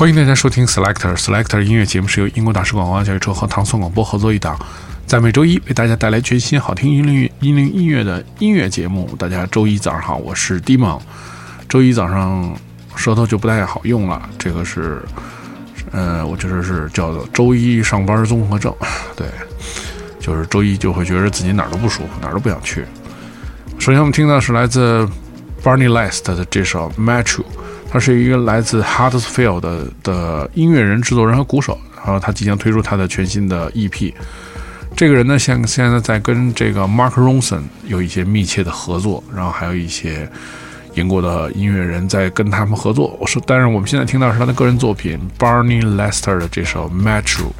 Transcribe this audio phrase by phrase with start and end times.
[0.00, 4.58] 欢迎大家收听 Selector Selector 音乐节目，是由英国大使馆文化教育处和唐宋广播合作一档，
[5.04, 9.14] 在每周一为大家带来全新好听音律音灵音乐的音乐节目。
[9.18, 10.98] 大家周一早上好，我是 Dimon。
[11.68, 12.50] 周一早上
[12.96, 15.02] 舌头就不太好用了，这个是，
[15.90, 18.74] 呃，我觉得是叫做周一上班综合症。
[19.14, 19.26] 对，
[20.18, 22.86] 就是周一就会觉得自己哪儿都不舒服，哪儿都不想去。
[23.78, 25.06] 首先我们听到是来自
[25.62, 27.44] Barney Last 的这首 Metro。
[27.92, 34.14] 他是一个来自 Huddersfield 的的音乐人、制作人和鼓手，然后他即将推出他的全新的 EP。
[34.96, 40.30] 这个人呢，现现在在跟这个 Mark Ronson 有一些密切的合作，然后还有一些
[40.94, 43.16] 英国的音乐人在跟他们合作。
[43.20, 47.50] 我说，但是我们现在听到是他的个人作品 Barney Lester 的这首 Metro。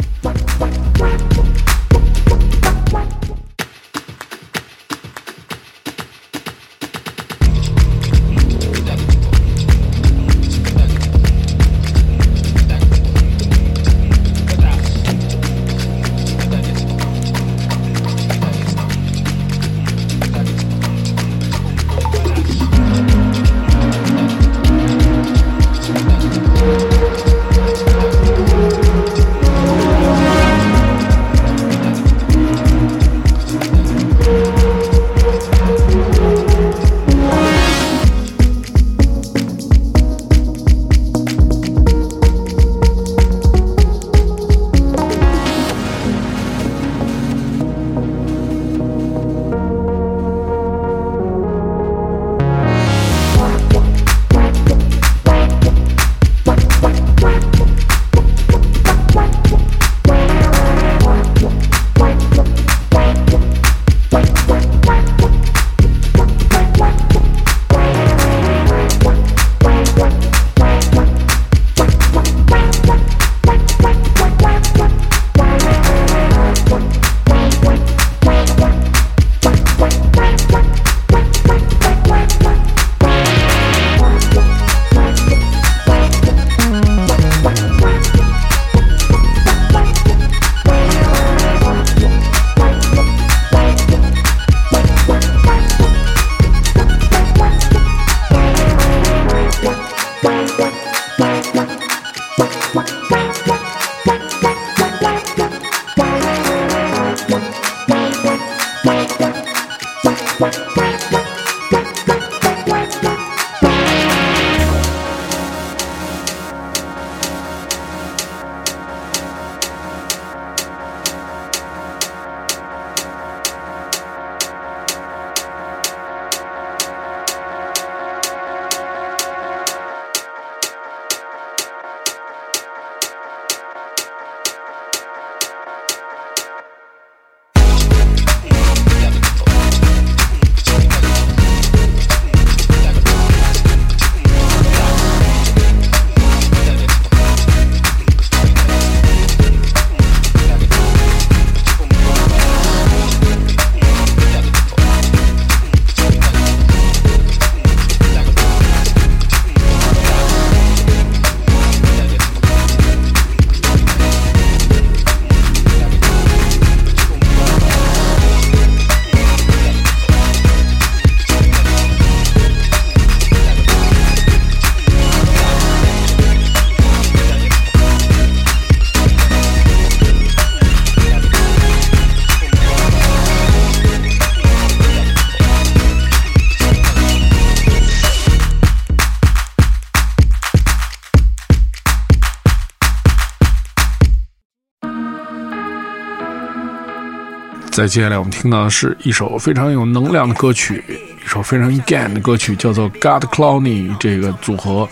[197.70, 200.84] 在接下来，我们听到的是一首非常有能量的歌曲，
[201.24, 204.88] 一首非常 gan 的歌曲，叫做 God Clowney 这个组合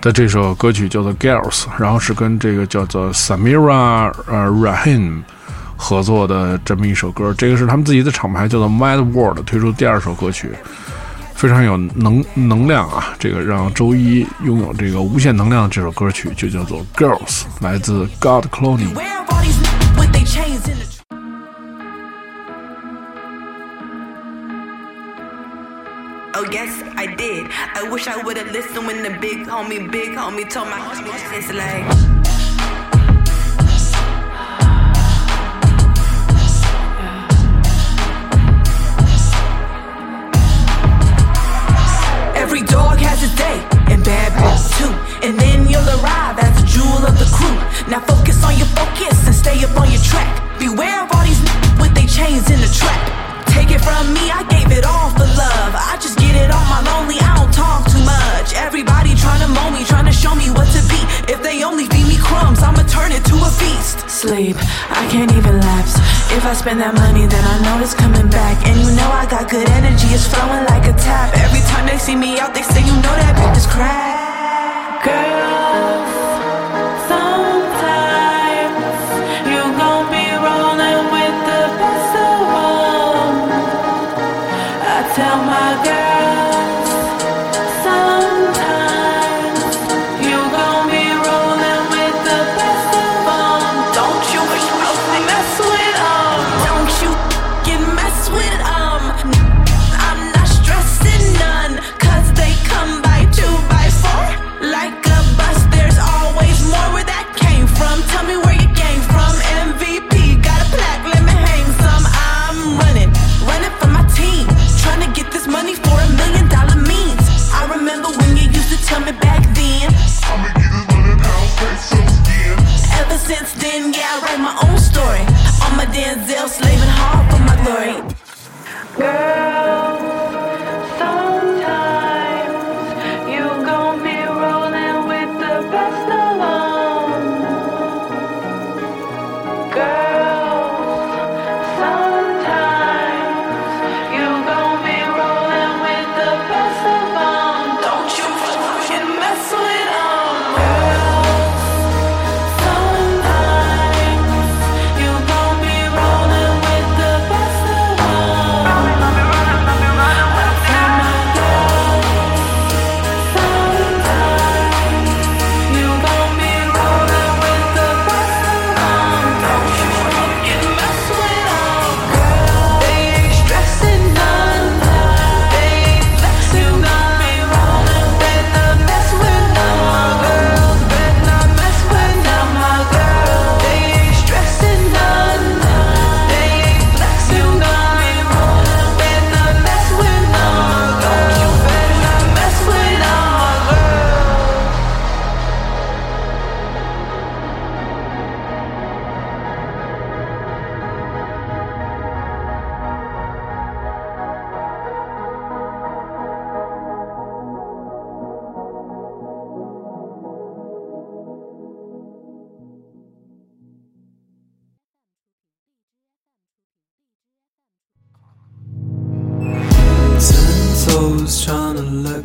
[0.00, 5.22] 的这首歌曲叫做 Girls，然后是跟这个叫做 Samira 呃 Rahim
[5.76, 10.50] 合作的这么一首歌，这个是他们自己的厂牌叫做 Mad World 推出第二首歌曲。
[11.34, 13.14] 非常有能能量啊！
[13.18, 18.94] 这个让周一拥有这个无限能量的这首歌曲就叫做《Girls》，来自 God Cloning。
[27.42, 27.50] Did.
[27.74, 30.80] I wish I would've listened when the big homie, big homie told my
[31.38, 31.86] it's like.
[42.36, 43.58] Every dog has his day,
[43.92, 45.26] and bad bitch too.
[45.26, 46.25] And then you'll arrive
[64.26, 64.56] Sleep,
[64.90, 65.94] I can't even lapse.
[66.34, 68.58] If I spend that money, then I know it's coming back.
[68.66, 71.30] And you know I got good energy, it's flowing like a tap.
[71.38, 75.06] Every time they see me out, they say, you know that bitch is crack.
[75.06, 76.25] Girls,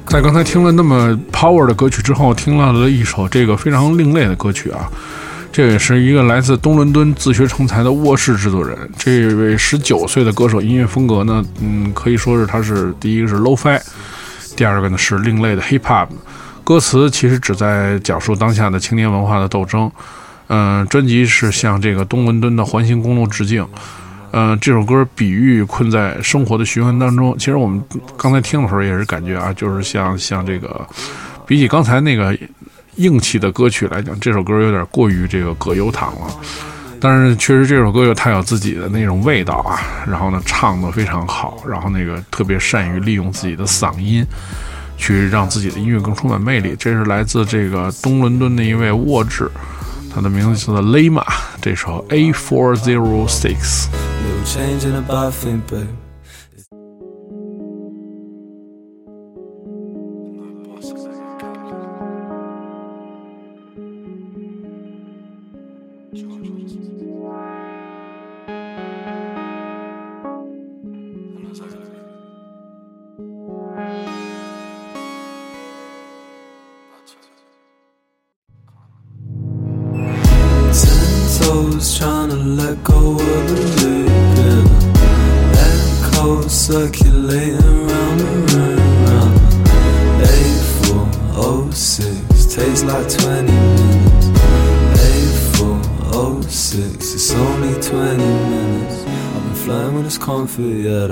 [0.06, 4.90] 在刚才听了那么 power 的歌曲之后，听到了一首这个非常另类的歌曲啊。
[5.52, 8.78] 这也是一个来自东伦敦自学成才的卧室制作人。
[8.98, 13.78] 这位十九岁的歌手，音乐风格呢，嗯，可以说是他是第一个是 lofi，
[14.56, 16.08] 第二个呢是另类的 hip hop。
[16.64, 19.92] 歌词其实只在讲述当下的青年文化的斗争。
[20.48, 23.66] 嗯、专辑是向这个东伦敦的环形公路致敬。
[24.34, 27.38] 嗯、这首歌比喻困在生活的循环当中。
[27.38, 27.82] 其实我们
[28.18, 30.88] 刚才听的时候也是感觉啊，就是像像这个，
[31.46, 32.38] 比起刚才那个
[32.96, 36.28] 硬气的歌曲来讲，这首歌有点过于这个葛优躺了。
[37.00, 44.24] 但是确实这首歌有它有自己的那种味道啊，然后呢唱的非常好，然后那个特别善于利用自己的嗓音，
[44.98, 46.76] 去让自己的音乐更充满魅力。
[46.78, 49.50] 这是来自这个东伦敦的一位沃治，
[50.14, 51.26] 他的名字叫做 Lema，
[51.60, 54.11] 这首 A Four Zero Six。
[54.22, 56.01] Little change in a bathroom, babe.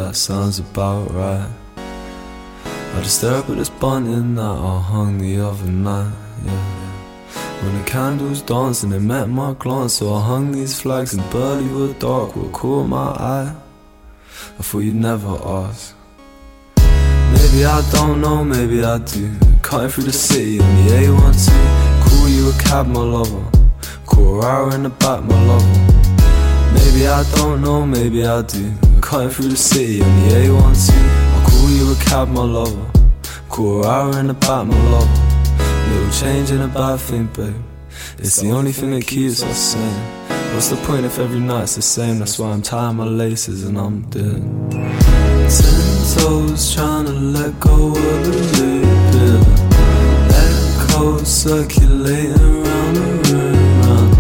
[0.10, 1.48] That sounds about right.
[1.78, 6.12] I just up this bunting that I hung the other night,
[6.44, 6.66] yeah.
[7.62, 11.22] When the candles danced and they met my glance, so I hung these flags and
[11.30, 12.36] barely dark.
[12.36, 13.56] What caught my eye?
[14.58, 15.94] I thought you'd never ask.
[16.78, 19.32] Maybe I don't know, maybe I do.
[19.62, 22.10] Cutting through the city on the A12.
[22.10, 23.46] Call you a cab, my lover.
[24.08, 25.78] Call hour in the back, my lover.
[26.74, 28.89] Maybe I don't know, maybe I do.
[29.10, 30.92] Cutting through the city on the A12.
[31.34, 32.92] I'll call you a cab, my lover.
[33.50, 35.90] Call hour in the back, my lover.
[35.90, 37.56] Little change in a bad thing, babe.
[38.20, 40.04] It's the only thing that keeps us sane.
[40.54, 42.20] What's the point if every night's the same?
[42.20, 44.44] That's why I'm tying my laces and I'm dead.
[44.70, 49.48] Ten toes trying to let go of the loop.
[50.38, 53.82] Echo circulating round the room.
[53.82, 54.14] Round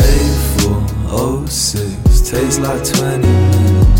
[0.00, 3.97] eight four oh six takes like twenty minutes.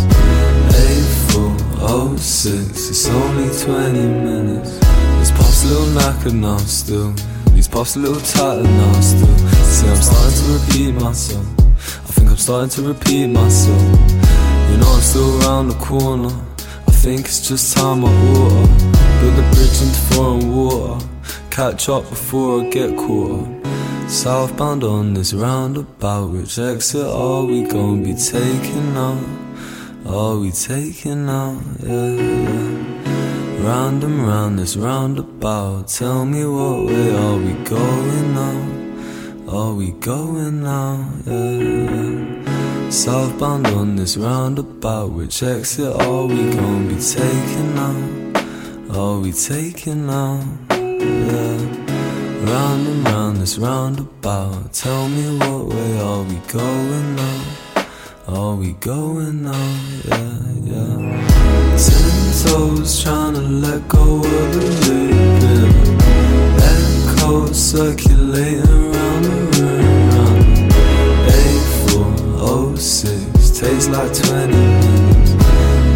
[1.81, 4.79] Oh six, it's only twenty minutes.
[5.19, 7.13] This pop's a little knackered now still.
[7.55, 9.39] These pops a little tighter now still.
[9.65, 11.47] See, I'm starting to repeat myself.
[11.69, 13.81] I think I'm starting to repeat myself.
[14.71, 16.35] You know I'm still around the corner.
[16.87, 18.67] I think it's just time I order.
[19.21, 21.07] Build a bridge into foreign water.
[21.51, 23.47] Catch up before I get caught.
[24.09, 26.31] Southbound on this roundabout.
[26.31, 29.48] Which exit are we gonna be taking out?
[30.09, 31.61] Are we taking out?
[31.83, 33.67] Yeah, yeah.
[33.69, 35.89] Round and round this roundabout.
[35.89, 39.55] Tell me what way are we going now?
[39.55, 41.13] Are we going now?
[41.27, 42.91] Yeah, yeah.
[42.91, 45.13] Southbound on this roundabout.
[45.13, 48.99] Which exit are we gonna be taking now?
[48.99, 50.41] Are we taking now?
[50.71, 51.59] Yeah.
[52.49, 54.73] Round and round this roundabout.
[54.73, 57.68] Tell me what way are we going now?
[58.29, 59.53] Are we going now?
[60.05, 61.77] Yeah, yeah.
[61.79, 62.13] Ten
[62.45, 65.11] toes trying to let go of the loop.
[65.43, 65.73] Yeah.
[67.17, 70.11] Echo circulating round the room.
[70.11, 70.73] Round
[71.33, 75.33] eight four oh six takes like twenty minutes.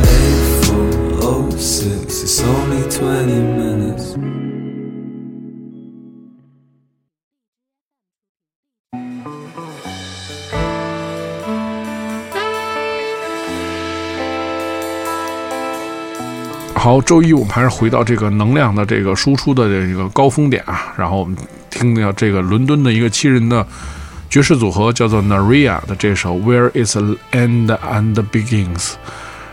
[0.08, 0.88] Eight four
[1.22, 4.16] oh six, it's only twenty minutes.
[16.82, 21.36] 好，周一我们还是回到这个能量的这个输出的这个高峰点啊，然后我们
[21.70, 23.64] 听到这个伦敦的一个七人的
[24.28, 28.94] 爵士组合叫做 Naria 的这首 Where Is the End and Begins。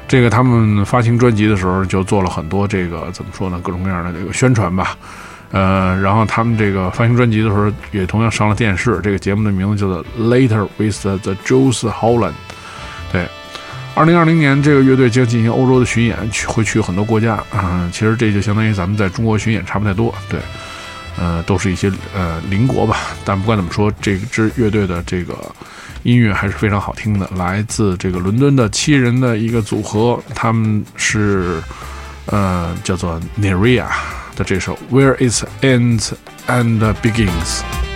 [0.08, 4.98] 这个他们发行专辑的时候就做了很多这个怎么说呢，各种各样的这个宣传吧。
[5.52, 12.34] 呃，然后他们这个发行专辑的时候也同样上了电视，这个节目的名字叫做 Later with the Jules Holland。
[13.96, 20.40] 二零二零年，这个乐队将进行欧洲的巡演，去会去很多国家啊、其实这就相当于咱们在中国巡演差不太多，对，
[21.18, 22.98] 呃，都是一些呃邻国吧。
[23.26, 25.38] 但不管怎么说，这支乐队的这个
[26.04, 31.62] 音乐还是非常好听的，来自这个伦敦的七人的一个组合，他们是
[32.28, 33.86] 呃叫做 Neria
[34.38, 36.12] 的这首 Where It Ends
[36.48, 37.89] and Begins。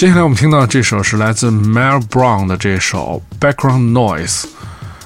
[0.00, 4.46] 接下来我们听到这首是来自 Mel Brown 的这首 Background Noise，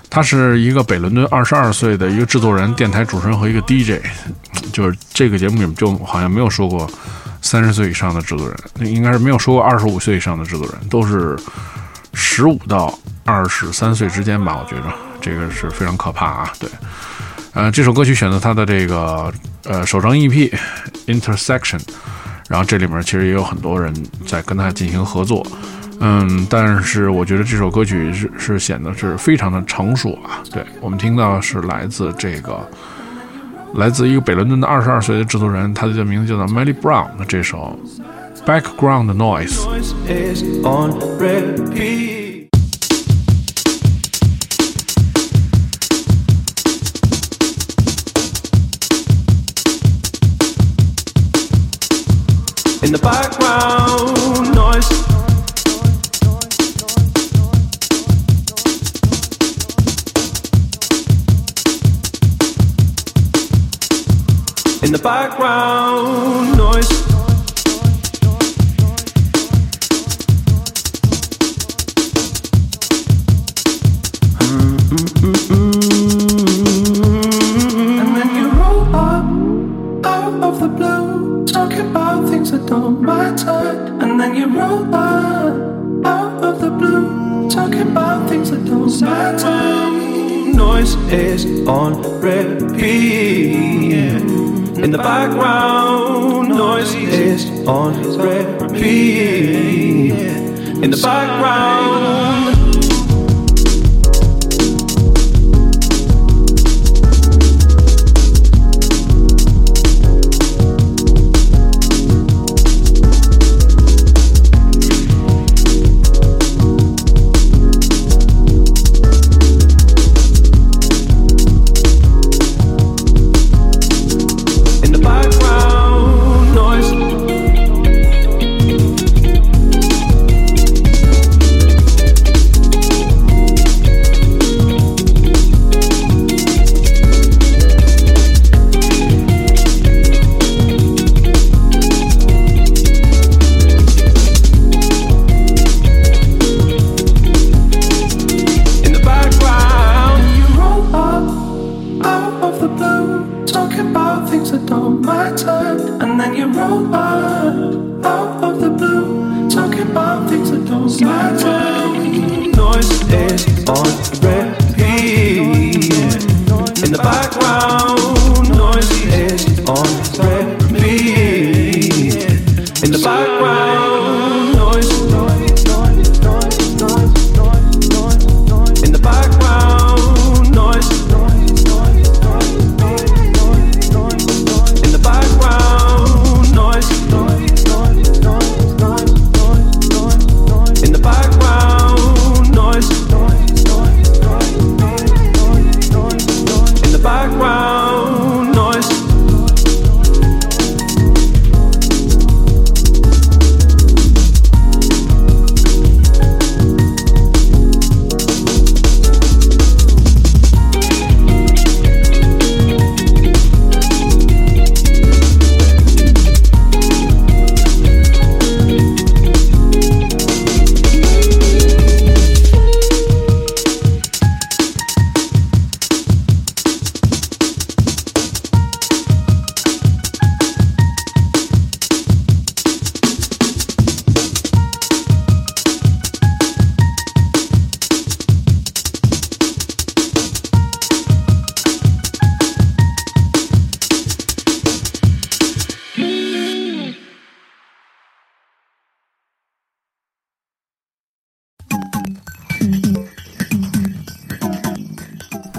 [0.08, 4.00] 他是一个北伦敦二十二岁的一个制作人、电台主持人和一个 DJ，
[4.72, 6.88] 就是这个节目里面就好像没有说过
[7.42, 8.56] 三十岁以上的制作人，
[8.94, 11.36] 应该是没有说过二十五岁以上的制作人，都是
[12.12, 16.70] 十五到二十三岁之间吧，我觉着这个是非常可怕啊，对。
[17.52, 20.56] 呃，这首歌曲选择他的这个呃首张 EP
[21.08, 21.80] Intersection，
[22.48, 23.92] 然后这里面其实也有很多人
[24.26, 25.46] 在跟他进行合作，
[26.00, 30.42] 嗯，但是我觉得这首歌曲是是显得是非常的成熟啊。
[30.52, 32.68] 对我们听到是来自这个
[33.74, 37.78] 来自一个北伦敦的二十二岁的制作人，他的名字叫做 Melly Brown 的这首
[38.44, 39.64] Background Noise。
[52.84, 54.90] In the background, noise.
[64.82, 67.03] In the background, noise.
[100.96, 101.83] The background.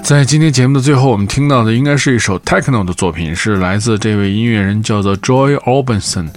[0.05, 6.29] 在今天节目的最后，我们听到的应该是一首 techno 的作品，是来自这位音乐人叫做 Joy Orbison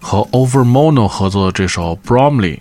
[0.00, 2.58] 和 Overmono 合作的这首 Bromley。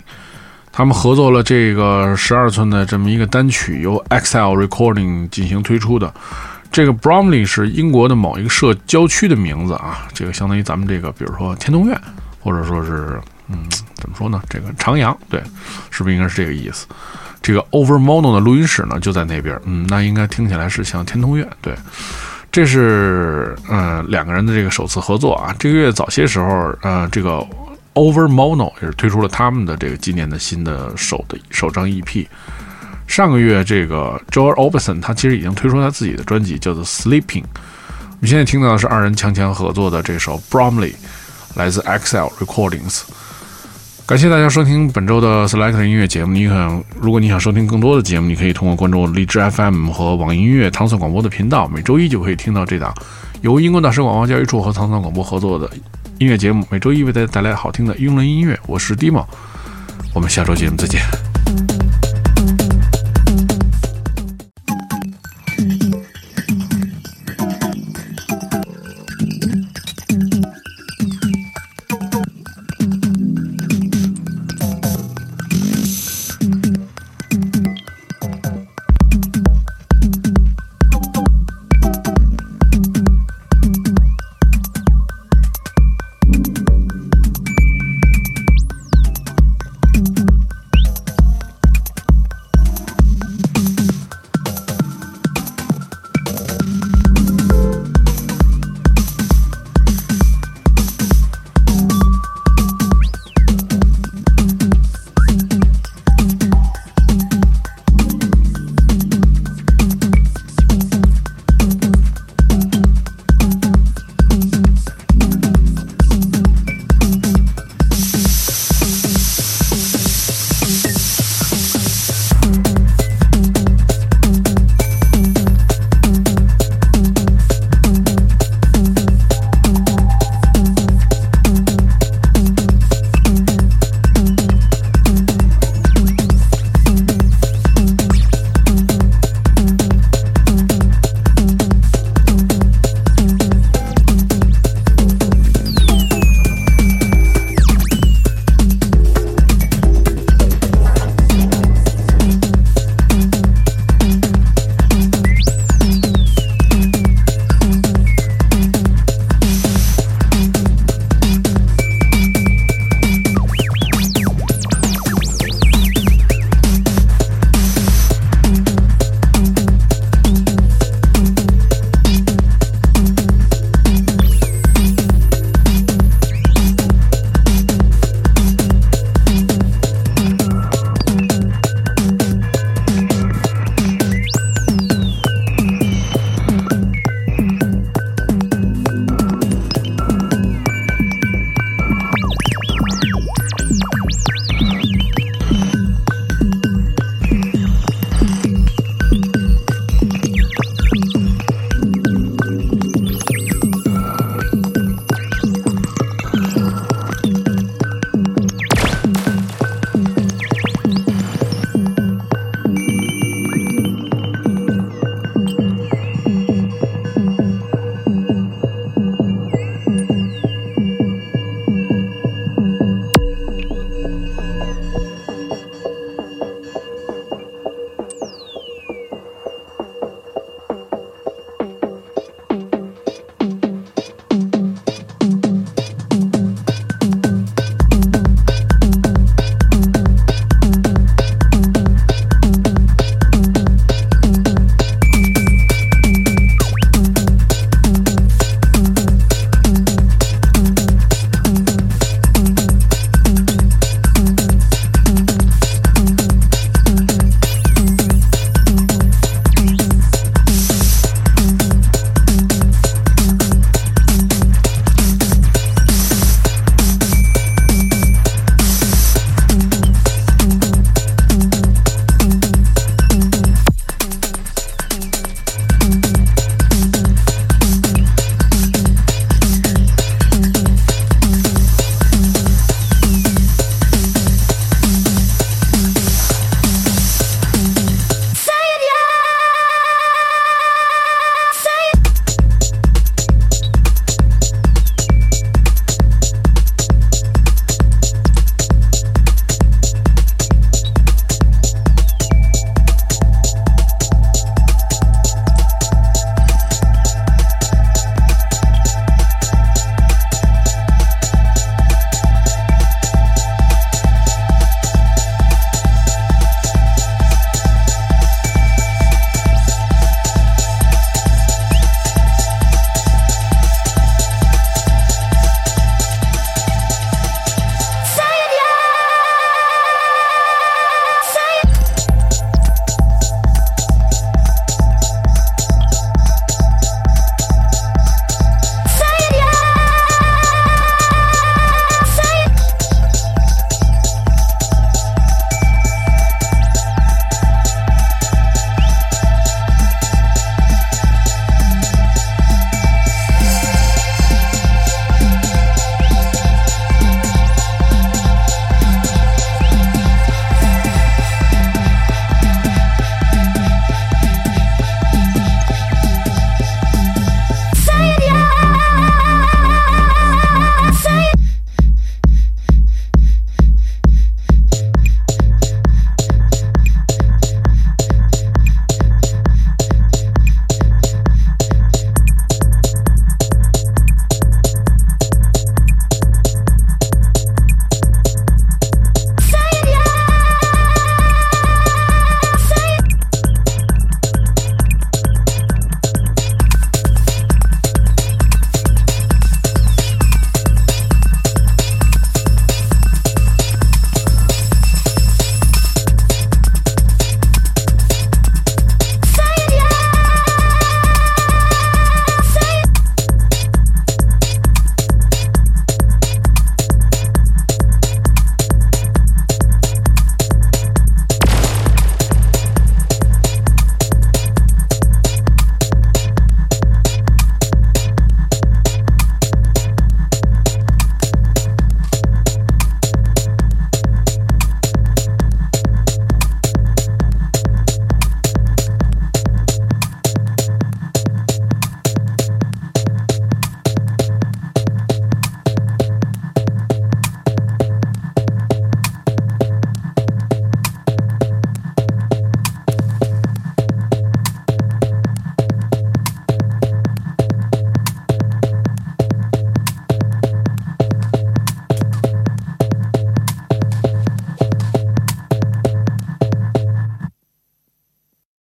[0.69, 6.13] 他们合作了这个十二寸的这么一个单曲，由 Excel Recording 进行推出的。
[6.69, 11.97] 这个 Bromley 是英国的某一个社郊区的名字啊，这个相当于咱们这个，比如说天通苑，
[12.41, 13.57] 或者说是嗯，
[13.93, 14.41] 怎么说呢？
[14.49, 15.41] 这个长阳，对，
[15.89, 16.85] 是不是应该是这个意思？
[17.41, 21.75] 这个 Overmono 的录音室呢就在那边，嗯，那应该听起来是像天通苑，对。
[22.51, 25.55] 这是嗯、两个人的这个首次合作啊。
[25.57, 27.39] 这个月早些时候，呃，这个
[27.93, 32.27] Over Mono 也是推出了他们的这个今年的新的首的首张 EP。
[33.07, 37.43] 上个月，这个 Joel Orbison 他其实已经推出他自己的专辑，叫做 Sleeping。
[37.43, 40.93] 我们现在听到的是二人强强合作的这首 Bromley，
[41.55, 43.03] 来自 XL Recordings。
[44.11, 46.33] 感谢大家收听本周的 Select 音乐节目。
[46.33, 52.93] 你想，如果你想收听更多的节目，你可以通过关注荔枝 FM 和网易音乐糖蒜广播的频道，每周一就可以听到这档
[53.39, 55.71] 由英国大使广播教育处和糖蒜广播合作的
[56.19, 56.67] 音乐节目。
[56.69, 58.59] 每周一为大家带来好听的英伦音乐。
[58.67, 59.25] 我是 Dimo，
[60.13, 60.99] 我们下周节目再见。